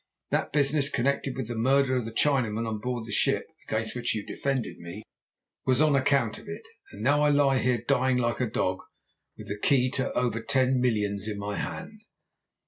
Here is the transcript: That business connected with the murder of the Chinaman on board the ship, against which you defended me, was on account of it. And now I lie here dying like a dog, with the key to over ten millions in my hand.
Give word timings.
That 0.31 0.51
business 0.51 0.89
connected 0.89 1.37
with 1.37 1.47
the 1.47 1.53
murder 1.53 1.95
of 1.95 2.05
the 2.05 2.11
Chinaman 2.11 2.67
on 2.67 2.79
board 2.79 3.05
the 3.05 3.11
ship, 3.11 3.45
against 3.67 3.95
which 3.95 4.15
you 4.15 4.25
defended 4.25 4.79
me, 4.79 5.03
was 5.63 5.79
on 5.79 5.95
account 5.95 6.39
of 6.39 6.47
it. 6.47 6.63
And 6.91 7.03
now 7.03 7.21
I 7.21 7.29
lie 7.29 7.59
here 7.59 7.83
dying 7.87 8.17
like 8.17 8.39
a 8.41 8.49
dog, 8.49 8.79
with 9.37 9.47
the 9.47 9.59
key 9.59 9.91
to 9.91 10.11
over 10.13 10.41
ten 10.41 10.79
millions 10.81 11.27
in 11.27 11.37
my 11.37 11.55
hand. 11.57 12.01